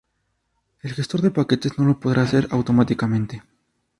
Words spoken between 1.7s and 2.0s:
no lo